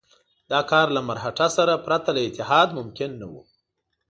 دا 0.51 0.59
کار 0.71 0.87
له 0.95 1.01
مرهټه 1.07 1.47
سره 1.57 1.73
پرته 1.85 2.09
له 2.15 2.21
اتحاد 2.27 2.67
ممکن 2.79 3.09
نه 3.21 3.27
وو. 3.31 3.41